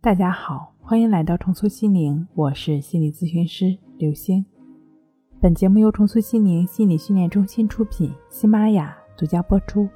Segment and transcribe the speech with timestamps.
[0.00, 4.46] 大家好，欢迎来到重塑心灵，我是心理咨询师刘星。
[5.40, 9.88] 本节目由重塑心灵心理训练中心出品，喜马拉雅独家播出。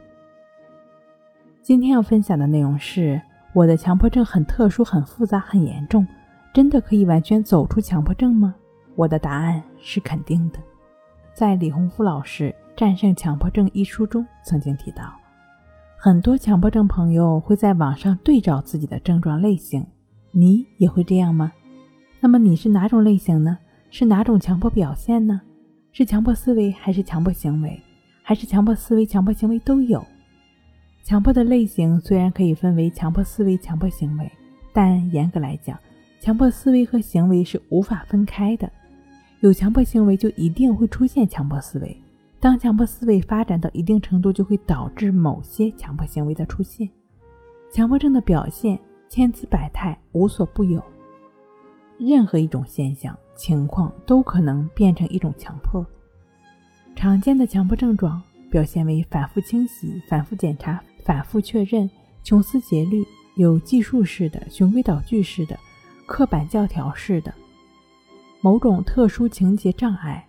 [1.62, 3.22] 今天要分享的内容是：
[3.54, 6.04] 我的强迫症很特殊、很复杂、很严重，
[6.52, 8.56] 真的可以完全走出强迫症吗？
[8.96, 10.58] 我的答案是肯定的。
[11.32, 15.14] 在李洪福老师《战胜强迫症》一书中曾经提到，
[15.96, 19.86] 很多强迫症朋友会在网上对照自己的症状类型。
[20.32, 21.52] 你也会这样吗？
[22.20, 23.58] 那么你是哪种类型呢？
[23.90, 25.40] 是哪种强迫表现呢？
[25.92, 27.78] 是强迫思维还是强迫行为？
[28.22, 30.02] 还是强迫思维、强迫行为都有？
[31.04, 34.30] 强迫的类型虽然可以分为强迫思维、强迫行为，
[34.72, 35.78] 但严格来讲，
[36.20, 38.70] 强迫思维和行为是无法分开的。
[39.40, 42.00] 有强迫行为就一定会出现强迫思维，
[42.40, 46.88] 当强迫思维发展到一定程度，就会导致某些强迫行为的出现。
[47.70, 48.78] 强迫症的表现。
[49.14, 50.82] 千姿百态，无所不有。
[51.98, 55.84] 任何一种现象、情况都可能变成一种强迫。
[56.96, 61.90] 常见的强迫症状表现为反复清洗、反复检查、反复确认、
[62.24, 65.58] 穷思竭虑、有计数式的、循规蹈矩式的、
[66.06, 67.34] 刻板教条式的、
[68.40, 70.26] 某种特殊情节障碍、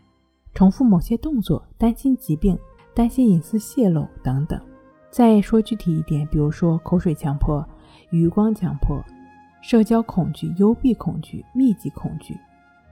[0.54, 2.60] 重复某些动作、担心疾病、
[2.94, 4.60] 担心隐私泄露等等。
[5.10, 7.66] 再说具体一点，比如说口水强迫。
[8.12, 9.04] 余光强迫、
[9.62, 12.38] 社交恐惧、幽闭恐惧、密集恐惧、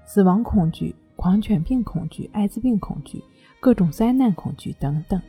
[0.05, 3.23] 死亡恐惧、狂犬病恐惧、艾滋病恐惧、
[3.59, 5.21] 各种灾难恐惧等等。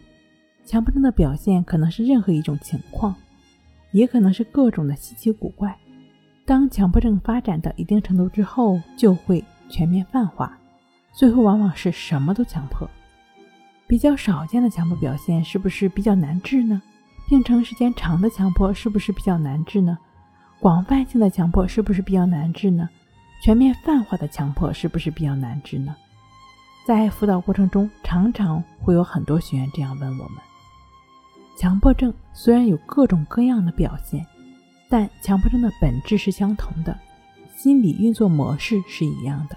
[0.65, 3.15] 强迫症的表现可能是任何一种情况，
[3.91, 5.77] 也可能是各种的稀奇古怪。
[6.45, 10.59] 当强迫症发展到一定程度之后，就会全面泛化，
[11.12, 12.89] 最后往往是什么都强迫。
[13.87, 16.81] 比较少见的强迫表现是不是比较难治呢？
[17.28, 19.97] 病程时间长的强迫是不是比较难治呢？
[20.61, 22.89] 广泛性的强迫是不是比较难治呢？
[23.42, 25.97] 全面泛化的强迫是不是比较难治呢？
[26.87, 30.38] 在辅导过程中，常常会有很多学员这样问我们：
[31.56, 34.27] 强迫症虽然有各种各样的表现，
[34.91, 36.97] 但强迫症的本质是相同的，
[37.56, 39.56] 心理运作模式是一样的。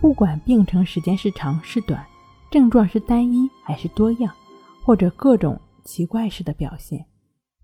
[0.00, 2.04] 不管病程时间是长是短，
[2.50, 4.32] 症状是单一还是多样，
[4.82, 5.60] 或者各种。
[5.86, 7.06] 奇怪式的表现，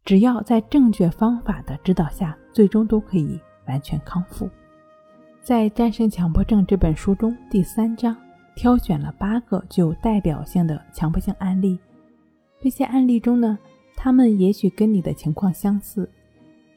[0.05, 4.49] 只要在正确方法的指导下，最终都可以完全康复。
[5.43, 8.17] 在《战胜强迫症》这本书中，第三章
[8.55, 11.77] 挑选了八个具有代表性的强迫性案例。
[12.61, 13.59] 这些案例中呢，
[13.97, 16.09] 他们也许跟你的情况相似，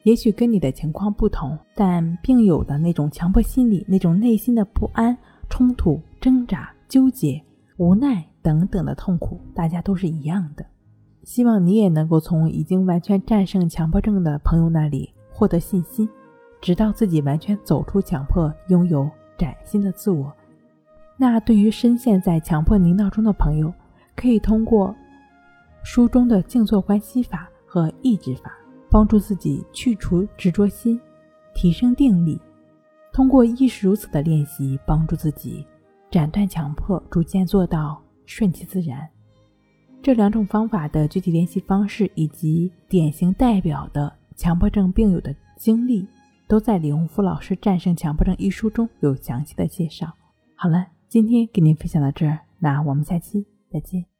[0.02, 5.16] 也许跟你的情况不同，但并有的那种强迫心理、那种内心的不安、
[5.48, 7.40] 冲突、挣扎、纠结、
[7.76, 10.66] 无奈等等的痛苦，大家都是一样的。
[11.26, 16.08] 希望你也能够从已经完全战胜强迫症的朋友那里获得信心，
[16.60, 20.32] 直到自己完全走出强迫，拥有崭新的自我。
[21.16, 23.74] 那对于深陷在强迫泥淖中的朋友，
[24.14, 24.94] 可以通过
[25.82, 28.52] 书中的静坐关系法和抑制法，
[28.88, 30.98] 帮助自己去除执着心，
[31.54, 32.40] 提升定力。
[33.12, 35.66] 通过亦是如此的练习，帮助自己
[36.08, 39.08] 斩断强迫，逐渐做到顺其自然。
[40.06, 46.06] 这两种方法的具体联系方式以及典型代表的强迫症病友的经历，
[46.46, 50.06] 都在李洪福老师《战胜强迫症》一书中有详细的介绍。
[50.54, 54.15] 好了，今天给您分享到这儿，那我们下期再见。